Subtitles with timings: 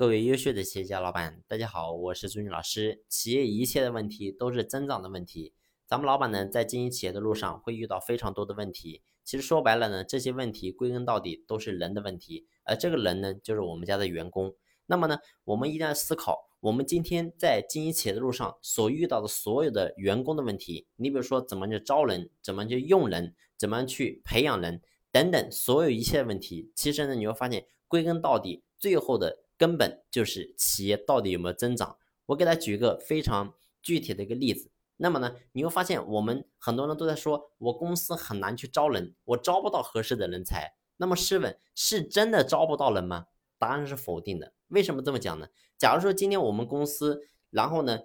[0.00, 3.04] 各位优秀的企业家老板，大家好，我是朱军老师。
[3.06, 5.52] 企业一切的问题都是增长的问题。
[5.86, 9.02] 咱们老板呢，在经营企业的路上会遇到非常多的问题。
[9.24, 14.54] 其实说白了呢，这些问题归根到底都是人的问题，而这个人呢，就是我们家的员工。
[14.86, 20.86] 那么呢，我们一定要思考，我们今天在经营企业的路上所遇到的所有的员工的问题。
[20.96, 24.80] 你比如说，怎么去招人，怎么去用人，怎么去培养人，
[25.12, 29.40] 等等，所有一切问题，其实呢，你会发现，归根到底，最后的。
[29.60, 31.98] 根本就是企业到底有没有增长。
[32.24, 34.70] 我给大家举一个非常具体的一个例子。
[34.96, 40.72] 那么呢，你会发现我们很多人都在说，我公司很难去招人，我招不到合适的人才。
[40.96, 43.26] 那么试问，是真的招不到人吗？
[43.58, 44.54] 答案是否定的。
[44.68, 45.48] 为什么这么讲呢？
[45.76, 47.20] 假如说今天我们公司，
[47.50, 48.00] 然后呢，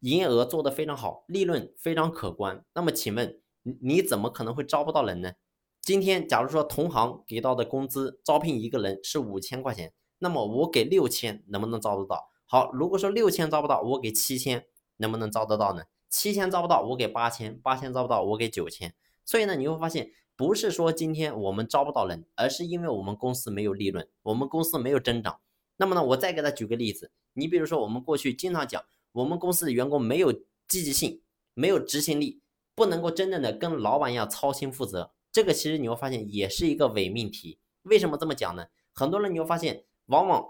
[0.00, 5.32] 营业额做得非常好，利润非常可观，那么请问你你怎么可能会招不到人呢？
[5.80, 9.94] 今天假如说同行给到的工资，招聘一个人是五千块钱。
[10.18, 12.30] 那么我给六千能不能招得到？
[12.46, 14.66] 好，如果说六千招不到，我给七千
[14.98, 15.84] 能不能招得到呢？
[16.08, 18.94] 七千招不到，我给八千，八千招不到，我给九千。
[19.24, 25.40] 所以呢，你会发现，不是说今天我们招不到人，而是因为我们公司没有利润，我们公司没有增长。
[25.78, 30.32] 那么呢，我再给他举个例子，你比如说我们过去经常讲，我们公司的员工没有
[30.68, 31.22] 积极性，
[31.54, 32.40] 没有执行力，
[32.76, 35.10] 不能够真正的跟老板一样操心负责。
[35.32, 37.58] 这个其实你会发现也是一个伪命题。
[37.82, 38.66] 为什么这么讲呢？
[38.92, 39.84] 很多人你会发现。
[40.06, 40.44] 往往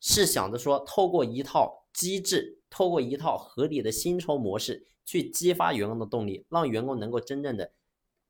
[0.00, 7.72] 是想着说，透过一套机制，透过一套合理的薪酬模式，去激发员工的动力，让员工能够真正的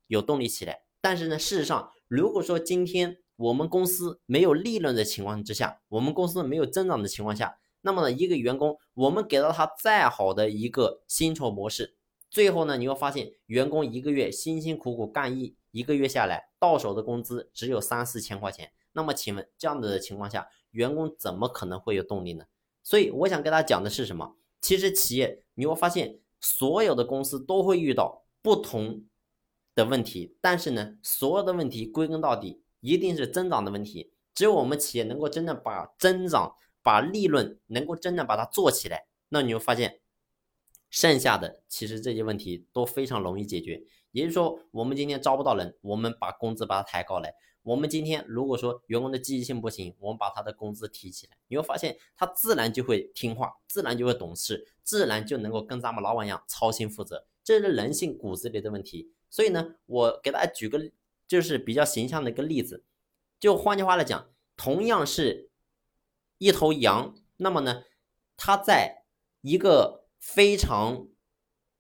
[0.07, 0.83] 有动力起来。
[1.01, 11.97] 但是呢，事实上，如果说今天我们公司没有利润的情况之下，我们公司没有增长的情况下，那么呢，一个员工，我们给到他再好的一个薪酬模式，
[12.31, 18.73] 最后呢，你会发现，员工一个月辛辛苦苦干一一个月下来，到手的工资只有三四千块钱。
[18.97, 22.47] 那么，请问这样的情况下，员工怎么可能会有动力呢？
[22.83, 24.37] 所以我想跟大家讲的是什么？
[24.63, 29.05] 其实企业你会发现，所有的公司都会遇到不同
[29.75, 34.15] 的问题，但是呢，所有的问题归根到底一定是增长的问题。
[34.35, 40.01] 只有我们企业能够真正把增长、把利润能够真正把它做起来，那你会发现，
[40.89, 43.83] 剩下的其实这些问题都非常容易解决。
[44.13, 47.35] 也就是说，我们今天招不到人，我们把工资把它抬高来。
[47.63, 59.11] 我们今天如果说员工的积极性不行，我们把他的工资提起来，你会发现他自然就会听话，自然就会懂事，自然就能够跟咱们老板一样操心负责，这是人性骨子里的问题。
[59.29, 60.81] 所以呢，我给大家举个
[61.27, 62.85] 就是比较形象的一个例子，
[63.41, 65.51] 就换句话来讲，同样是
[66.39, 67.83] 一头羊，那么呢，
[68.37, 69.03] 它在
[69.41, 71.09] 一个非常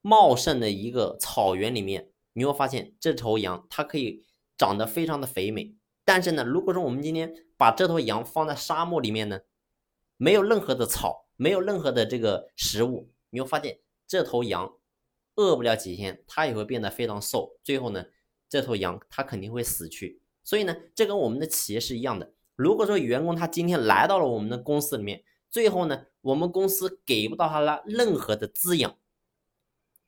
[0.02, 4.24] 茂盛的一个草原里面，你会发现这头羊它可以。
[4.58, 9.40] 长得非常的肥美，但是呢，如果说我们今天把这头羊放在沙漠里面呢，
[10.16, 14.72] 没有任何的草，没有任何的这个食物，你会发现这头羊
[15.34, 18.06] 饿不了几天，它也会变得非常瘦，最后呢，
[18.48, 20.22] 这头羊它肯定会死去。
[20.42, 22.32] 所以呢，这跟我们的企业是一样的。
[22.54, 28.96] 如果说员工他今天来到了我们的公司里面，最后呢，我们公司给不到他了任何的滋养，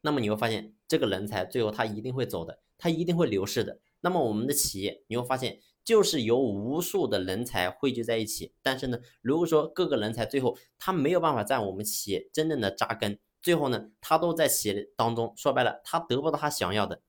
[0.00, 3.80] 那么你会发现这个人才最后他一定会走的，他一定会流逝的。
[4.00, 17.02] 那么我们的企业你会发现，就是由无数的人才汇聚在一起，但是呢，如果说各个人才最后他没有办法在我们企业真正的扎根，最后呢，他都在企业当中，说白了，他得不到他想要的，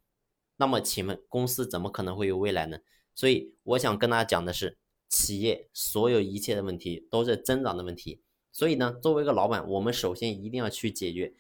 [0.58, 2.80] 那么请问公司怎么可能会有未来呢？
[3.14, 11.34] 所以我想跟大家讲的是，企业所有一切的问题都是增长的问题，所以呢，作为一个老板，我们首先一定要去解决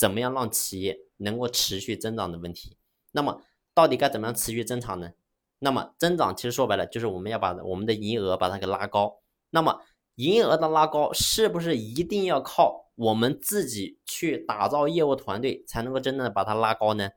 [0.00, 2.76] 怎么样让企业能够持续增长的问题，
[3.12, 3.42] 那么。
[3.72, 5.12] 到底该怎么样持续增长呢？
[5.60, 9.22] 那么增长其实说白了就是我们要把我们的营业额把它给拉高。
[9.50, 9.80] 那么
[10.16, 17.10] 营业额的拉高是不是一定要靠我们自己去打造业务团队才能够真正的把它拉高呢？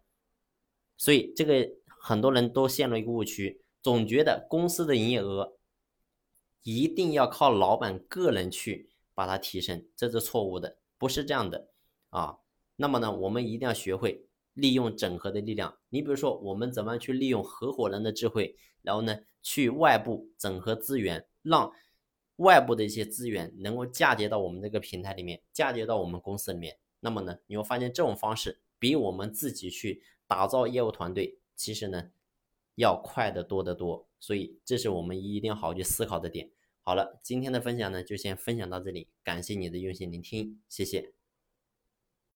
[0.96, 5.58] 所以这个很多人都陷入一个误区，总觉得公司的营业额
[6.62, 11.68] 一定要靠老板个人去把它提升，这是错误的，不是这样的
[12.12, 12.38] 啊。
[12.84, 14.26] 那么呢，我们一定要学会。
[14.56, 21.72] 利用整合的力量，你比如说，我们怎么样去利用合伙人的智慧，然后呢，去外部整合资源，让
[22.36, 26.78] 外部的一些资源能够嫁接到我们这个平台里面，嫁接到我们公司里面。
[27.00, 32.12] 那么呢，你会发现这种方式比我们自己去打造业务团队，其实呢
[32.76, 34.08] 要快得多得多。
[34.20, 36.52] 所以，这是我们一定要好好去思考的点。
[36.82, 41.23] 好了，今天的分享呢就先分享到这里，感谢你的用心聆听，谢谢。